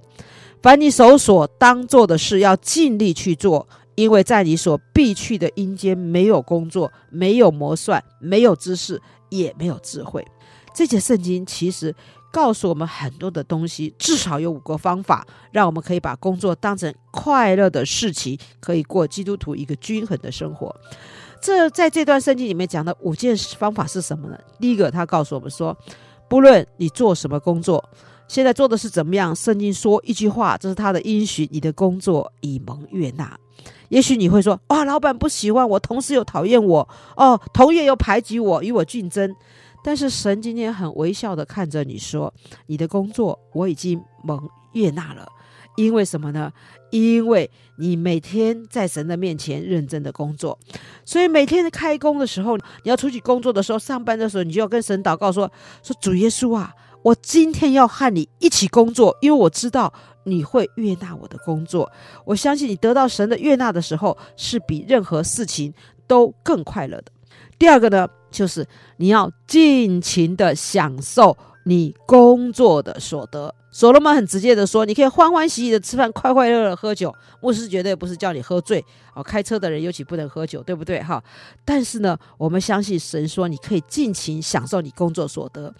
[0.60, 3.66] 凡你手所当做的事，要尽力去做。
[3.98, 10.24] 因为在你所必去的阴间，没有工作，没有谋算，没有知识，也没有智慧。
[10.72, 11.92] 这节圣经其实
[12.30, 20.72] 告诉我们很多的东西，至少有五个方法，让我们可以把工作当成快乐的事情，可以过基督徒一个均衡的生活。
[21.42, 24.38] 这在这段圣经里面讲的五件方法是什么呢？
[24.60, 25.76] 第一个，他告诉我们说，
[26.28, 27.84] 不论你做什么工作，
[28.28, 33.36] 现在做的是怎么样，圣经说一句话，这是他的应许，你的工作已蒙悦纳。
[33.88, 39.34] 也许你会说：“哇，老板不喜欢我，同事又讨厌我，哦，同业又排挤我，与我竞争。”
[39.82, 42.32] 但是神今天很微笑的看着你说
[42.66, 44.38] ：“你的工作我已经蒙
[44.72, 45.26] 悦纳了，
[45.76, 46.52] 因为什么呢？
[46.90, 50.58] 因为你每天在神的面前认真的工作，
[51.04, 55.50] 所以每天开工的时候，你要出去工作的时候，上班的时候，你就要跟神祷告说：
[55.82, 59.92] 说主耶稣啊，我今天要和你一起工作，因为我知道。”
[60.30, 61.90] 你会悦纳我的工作，
[62.24, 65.72] 我相信你得到神的悦纳的时候，是比任何事情
[66.06, 67.04] 都更快乐的。
[67.58, 68.66] 第二个呢，就是
[68.98, 73.54] 你要尽情的享受你工作的所得。
[73.70, 77.14] 所罗门很直接的说，你可以欢欢喜喜的吃饭，快快乐乐喝酒。
[77.40, 81.22] 牧师绝对不是叫你喝醉哦，开车的人尤其不能喝酒，对不对哈？
[81.64, 85.72] 但是呢，我们相信神说，你可以尽情享受你工作所得。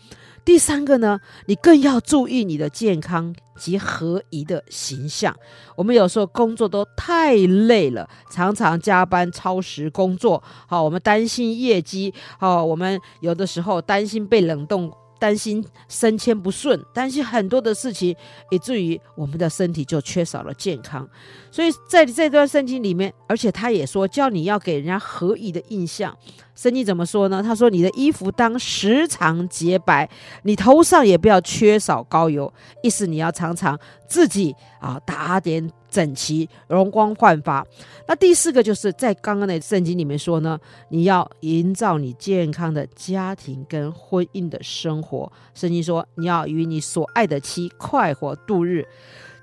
[0.49, 5.37] 第三个呢，你更要注意你的健康及合宜的形象。
[5.77, 10.43] 我们有时候工作都太累了，常常加班超时工作。
[10.67, 12.15] 好，我们担心业绩。
[12.39, 14.91] 好，我们有的时候担心被冷冻。
[15.21, 18.15] 担心升迁不顺，担心很多的事情，
[18.53, 21.05] 以至于我们的身体就缺少了健康。
[21.51, 26.17] 所以在这段圣经里面，而且他也说，叫你要给人家合宜的印象。
[26.59, 27.41] 圣经怎么说呢？
[27.41, 30.11] 他说：“你的衣服当时常洁白，
[30.43, 32.53] 你头上也不要缺少膏油。”
[32.83, 33.79] 意思你要常常
[34.09, 37.65] 自己啊打点整齐，容光焕发。
[38.09, 45.31] 那第四个就是在刚刚的圣经里面说呢，你要营造你健康的家庭跟婚姻的生活。
[45.55, 48.85] 圣经说你要与你所爱的妻快活度日。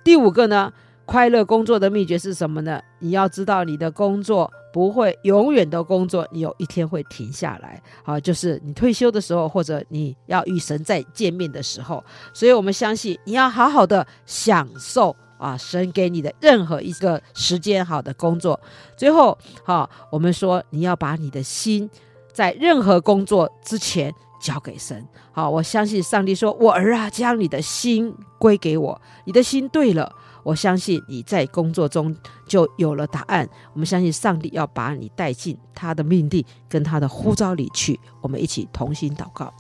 [0.04, 0.70] 第五个呢，
[1.06, 2.82] 快乐工作的秘诀是什么呢？
[3.00, 4.52] 你要知道你的工作。
[4.76, 12.04] 不会永远的工作，你有一天会停下来，啊，就是你退休的时候，或者你要与神再见面的时候。
[12.34, 18.60] 所以，我们相信你要好好的享受啊，神给你的任何一个时间，好的工作。
[18.98, 21.90] 最后，哈，我们说你要把你的心
[22.34, 25.08] 在任何工作之前交给神。
[25.32, 30.14] 好，我相信上帝说：“我儿啊，将你的心归给我，你的心对了。”
[30.46, 32.16] 我相信你在工作中
[32.48, 33.50] 就有了答案。
[33.74, 38.00] 我们相信上帝要把你带进他的命定跟他的呼召里去。
[38.22, 39.52] 我们一起同心祷告。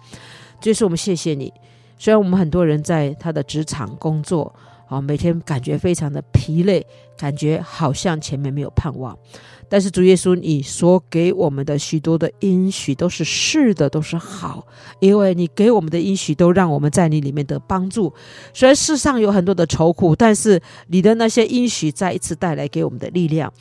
[0.62, 1.52] 这是我们谢谢你。
[1.98, 4.54] 虽然我们很多人在他的职场工作，
[4.88, 6.86] 啊，每天感觉非常的疲累，
[7.18, 9.18] 感觉好像前面没有盼望。
[9.70, 14.66] 但是主耶稣，你所给我们的许多的应许都是是的，都是好，
[15.00, 18.14] 因为你给我们的应许都让我们在你里面得帮助。
[18.54, 23.52] 虽然世上有很多的愁苦，但是你的那些应许再一次带来给我们的力量。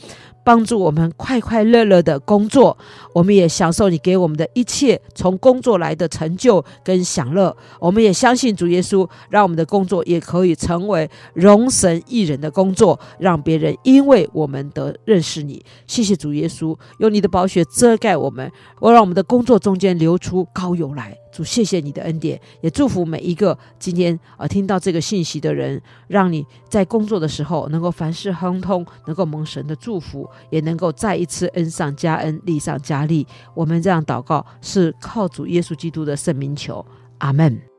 [0.44, 2.76] 帮助我们快快乐乐的工作，
[3.14, 7.56] 我们也享受你给我们的一切从工作来的成就跟享乐。
[7.80, 15.64] 我们也相信主耶稣，让我们的工作也可以成为荣神益人的工作，让别人因为我们得认识你。
[15.86, 21.23] 谢谢主耶稣，用你的宝血遮盖我们，我让我们的工作中间流出膏油来。
[21.34, 33.26] 主，谢谢你的恩典，也祝福每一个今天呃听到这个信息的人，让你在工作的时候能够凡事亨通，能够蒙神的祝福，也能够再一次恩上加恩，利上加利。
[33.52, 36.86] 我们这样祷告是靠主耶稣基督的圣名求，
[37.18, 37.73] 阿门。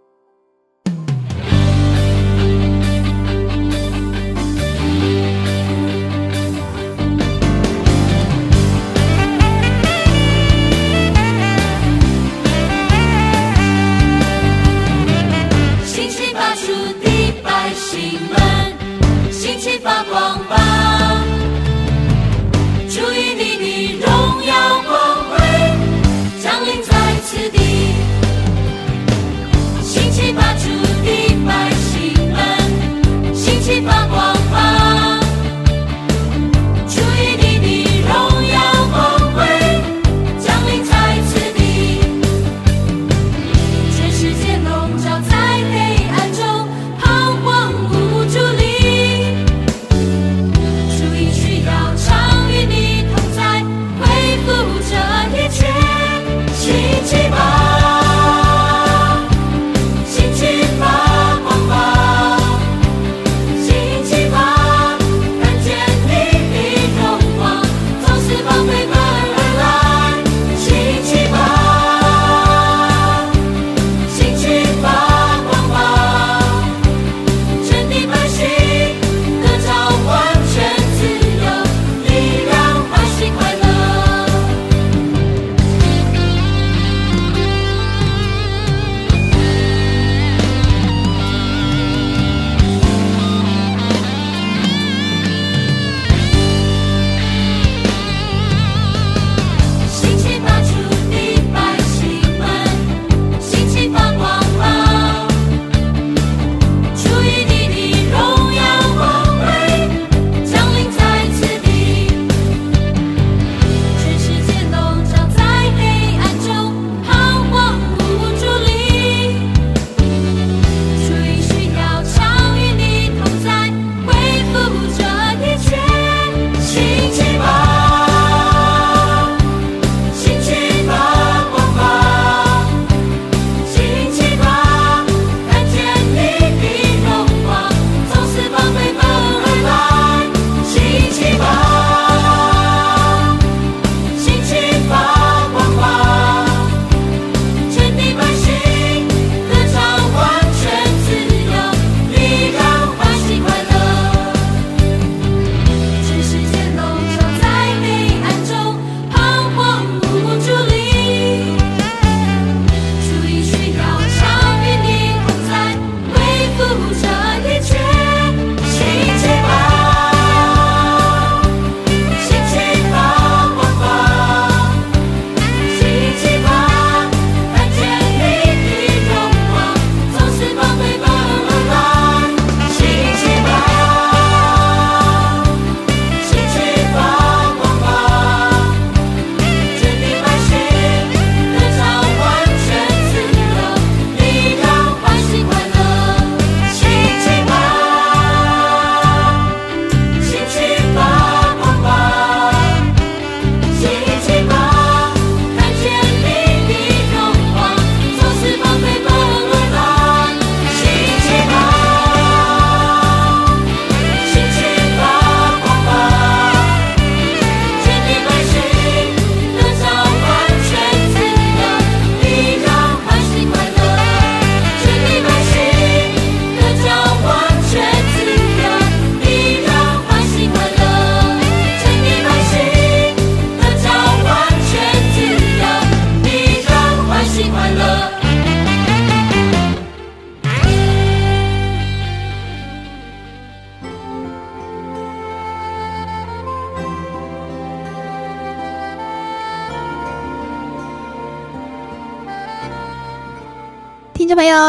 [16.36, 20.95] 发出的百姓们心情发光吧。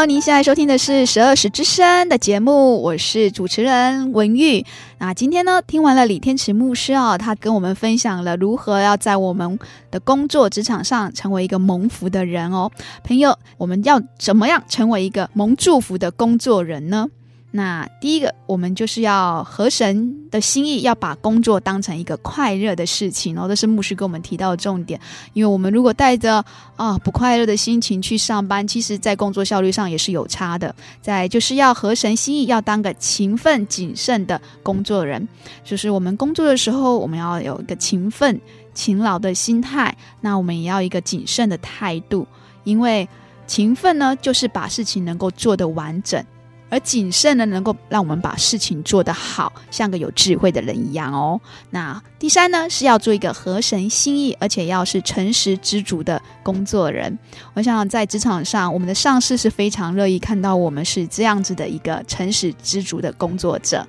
[0.05, 4.63] 您现在收听的是十二时之声的节目，我是主持人文玉。
[4.99, 9.57] 那今天呢，听完了李天池牧师啊，他跟我们分享了如何要在我们
[9.89, 12.71] 的工作职场上成为一个蒙福的人哦。
[13.03, 17.07] 朋友，我们要怎么样成为一个蒙祝福的工作人呢？
[17.49, 23.47] 那第一个，我们就是要合神的心意，要把工作当成一个快乐的事情哦。
[23.47, 24.99] 这是牧师跟我们提到的重点。
[25.33, 26.43] 因为我们如果带着
[26.75, 30.75] 啊不快乐的心情去上班，其实在工作效率上也是有差的。
[31.01, 35.25] 再就是要合神心意，要当个勤奋谨慎的工作人。
[35.63, 38.39] 就是我们工作的时候，我们要有一个勤奋
[38.73, 42.27] 勤劳的心态，那我们也要一个谨慎的态度。
[42.65, 43.07] 因为
[43.47, 46.23] 勤奋呢，就是把事情能够做得完整。
[46.69, 51.39] 而谨慎呢，能够让我们把事情做得好，像个有智慧的人一样哦。
[51.69, 57.17] 那第三呢，是要做一个合神心意，而且要是诚实知足的工作人。
[57.53, 63.85] 我想在职场上，我们的上司是非常乐意看到我们是这样子的一个诚实知足的工作者。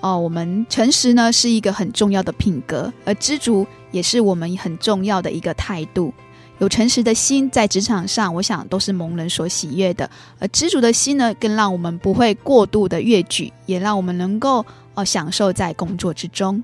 [0.00, 6.14] 哦，我们诚实呢是一个很重要的品格，而知足也是我们很重要的一个态度。
[6.60, 10.08] 有诚实的心，在职场上，我想都是蒙人所喜悦的。
[10.38, 16.62] 而知足的心呢，更让我们不会过度的越矩，也让我们能够呃享受在工作之中。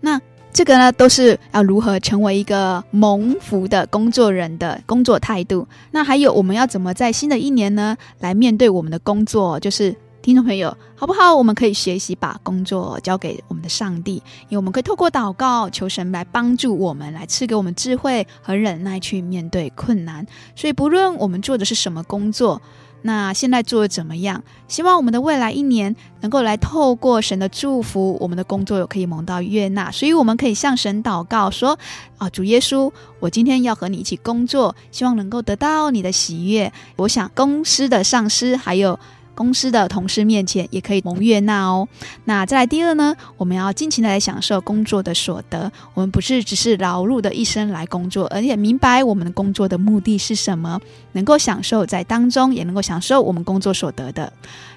[0.00, 0.20] 那
[0.52, 5.66] 这个呢，都是要如何成为一个蒙福的工作人的工作态度。
[5.90, 9.94] 那还有，我们要怎么在新的一年呢，来面对我们的工作，就是。
[10.28, 11.34] 听众朋友，好不好？
[11.34, 14.16] 我们可以学习把工作交给我们的上帝，
[14.50, 20.26] 因为我们可以透过祷告求神来帮助我们，来赐给我们智慧和忍耐去面对困难。
[20.54, 22.60] 所以，不论我们做的是什么工作，
[23.00, 24.44] 那现在做的怎么样？
[24.68, 29.90] 希望我们的未来一年能够来透过神的祝福，我们的工作有可以蒙到悦纳。
[29.90, 31.78] 所以，我们可以向神祷告说
[32.18, 36.70] ：“啊，主耶稣，我今天要和你一起工作，希望能够得到你的喜悦。
[36.96, 39.00] 我想公司的上司还有。”
[39.38, 41.86] 公司的同事面前也可以蒙悦纳哦。
[42.24, 45.70] 那再来第二呢，我们要尽情的来享受工作的所得。
[45.94, 50.80] 我们不是只是劳碌的一生来工作，而且明白我们的工作的目的是什么，
[51.12, 54.32] 能够享受在当中，也能够享受我们工作所得的。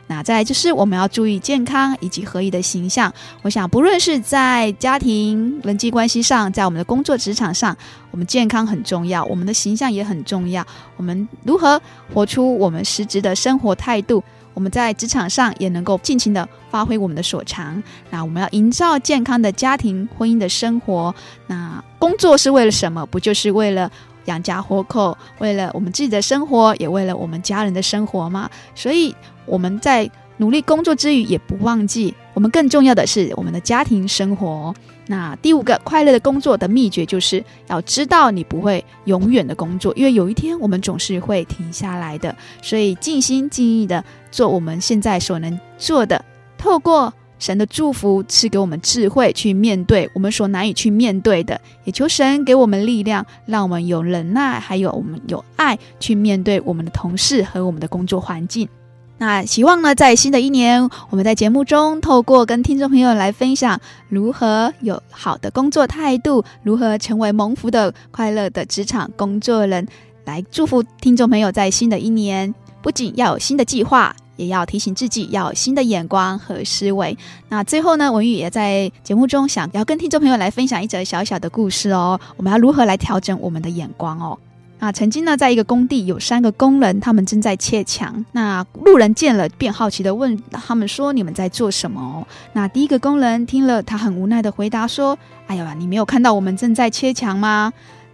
[0.05, 3.12] 那再来就是我们要注意健康以及合一的形象。
[3.41, 7.76] 我想，不论是在家庭人际关系上，在我们的工作职场上，
[8.12, 10.64] 我们健康很重要，我们的形象也很重要。
[10.97, 11.82] 我们如何
[12.14, 14.22] 活出我们实质的生活态度？
[14.54, 17.82] 我们在职场上也能够尽情的发挥我们的所长。
[18.10, 21.14] 那我们要营造健康的家庭、婚姻的生活。
[21.47, 23.06] 那工作是为了什么？
[23.06, 23.91] 不就是为了
[24.26, 28.49] 养家活口，为了我们自己的生活，也为了我们家人的生活吗？
[28.76, 34.74] 所以我们在努力工作之余，也不忘记我们更重要的是我们的家庭生活。
[35.08, 42.34] 那第五个快乐的工作的秘诀，就是要知道你不会永远的工作，因为有一天我们总是会停下来的。
[42.62, 46.23] 所以尽心尽意的做我们现在所能做的，
[46.57, 58.69] 透过神的祝福赐给我们智慧去面对我们所难以去面对的，也求神给我们力量，让我们有忍耐，还有我们有爱去面对我们的同事和我们的工作环境。
[59.17, 63.79] 那希望呢，在新的一年，我们在节目中透过跟听众朋友来分享
[64.09, 69.88] 如何有好的工作态度，如何成为蒙福的快乐的职场工作人，
[70.25, 77.17] 来祝福听众朋友在新的一年，不仅要有新的计划，也要提醒自己要有新的眼光和思维。
[77.49, 84.38] 那最后呢，文玉也在节目中想要跟听众朋友来分享一则小小的故事哦，我们要如何来调整我们的眼光哦。
[84.79, 88.25] 啊，曾经呢，在一个工地有三个工人，他们正在砌墙。
[88.32, 95.15] 那路人见了，便好奇地问他们说：“你们在做什么？”那第一个工人听了，他很无奈地回答说
[95.45, 97.71] ：“哎呀，你没有看到我们正在砌墙吗？”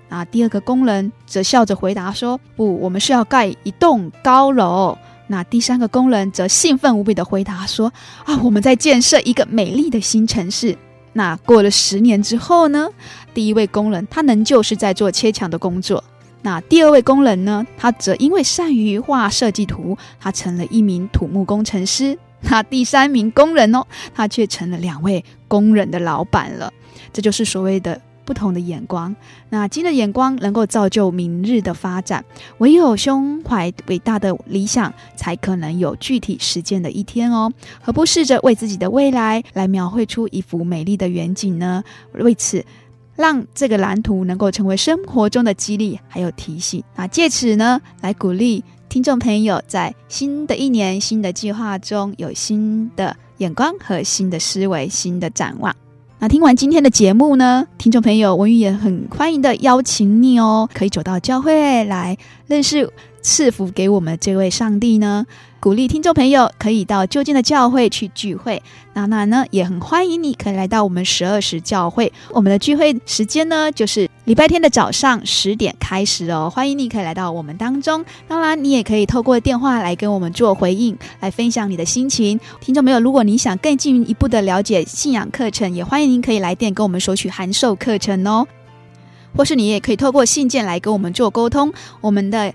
[0.09, 4.97] 那第二个工人则笑着回答说：“不，我们是要盖一栋高楼。”
[5.27, 7.91] 那第三个工人则兴奋无比地回答说
[8.23, 10.77] ：“啊，我们在建设一个美丽的新城市。”
[11.13, 12.87] 那过了十年之后呢，
[13.33, 16.03] 第一位工人他仍旧是在做砌墙的工作。
[16.43, 17.65] 那第二位工人呢？
[17.77, 22.17] 他则因为善于画设计图，他成了一名土木工程师。
[22.41, 23.83] 那第三名工人哦，
[24.13, 26.71] 他却成了两位工人的老板了。
[27.11, 29.15] 这就是所谓的不同的眼光。
[29.49, 32.23] 那今的眼光能够造就明日的发展。
[32.57, 37.51] 唯有胸怀伟大的理想，才可能有具体实践的一天哦。
[37.81, 41.83] 何不试着为自己的未来来描绘出一幅美丽的远景呢？
[42.11, 42.63] 为此。
[43.15, 55.75] 让这个蓝图能够成为生活中的激励，还有提醒啊，借此呢，来鼓励听众朋友在新的一年、新的计划中有新的眼光和新的思维、新的展望。
[56.19, 62.91] 那听完今天的节目呢，听众朋友，文玉也很欢迎的邀请你哦，可以走到教会来认识
[63.21, 65.27] 赐福给我们这位上帝呢。
[65.59, 68.63] 鼓励听众朋友可以到就近的教会去聚会。
[68.93, 72.11] 那那呢，也很欢迎你可以来到我们十二时教会。
[72.31, 76.51] 我们的聚会时间呢，就是礼拜天的早上十点开始哦。
[76.53, 78.03] 欢迎你可以来到我们当中。
[78.27, 82.37] 当然，你也可以透过电话来跟我们做回应，来分享你的心情。
[82.59, 88.45] 听众朋友，如果你想更进一步的了解信仰课程，也欢迎您可以来电跟我们索取函授课程哦。
[89.33, 91.71] 或是你也可以透过信件来跟我们做沟通。
[92.01, 92.53] 我们的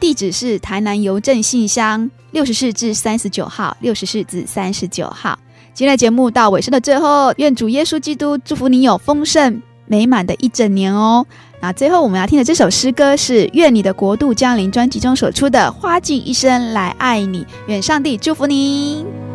[0.00, 5.38] 地址是台南邮政信箱六十四至三十九号，六十四至三十九号。
[5.72, 9.62] 今天的节目到尾声的最后，愿主耶稣基督祝福你有丰盛
[9.92, 11.26] 美满的一整年哦。
[11.60, 19.31] 那最后我们要听的这首诗歌是《愿你的国度降临》专辑中所出的《花尽一生来爱你》，愿上帝祝福你。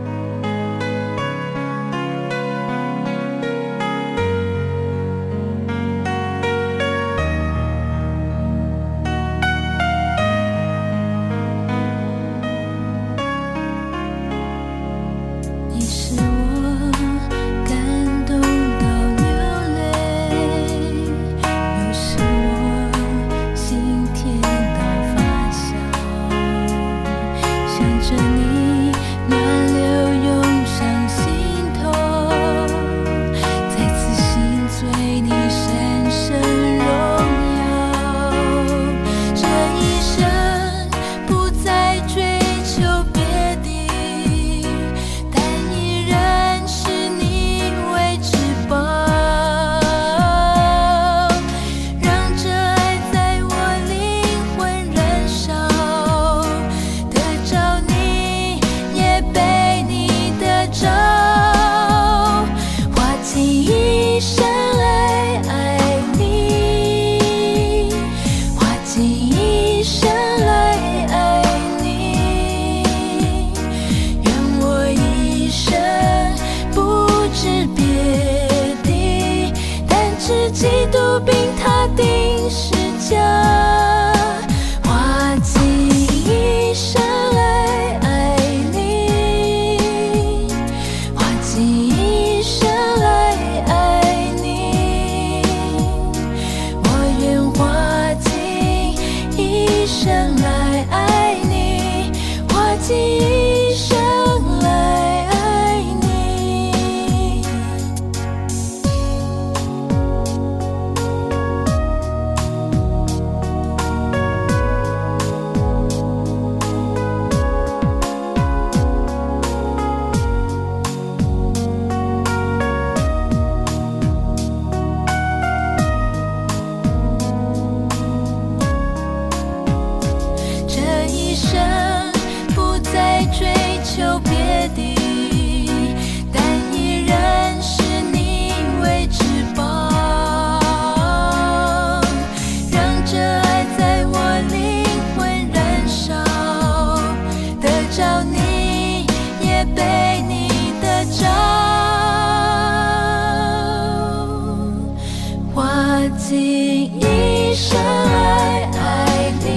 [157.59, 159.49] 生爱爱你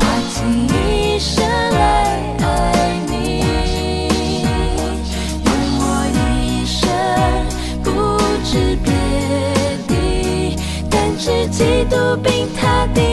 [0.00, 0.72] 花尽一
[1.20, 1.78] 生来
[2.40, 2.44] 爱
[3.06, 3.14] 你
[5.44, 5.48] 用
[5.78, 5.82] 我
[6.18, 6.82] 一生
[7.84, 7.86] 不
[8.44, 8.90] 知别
[9.86, 9.96] 离
[10.90, 13.07] 但知激度冰塔定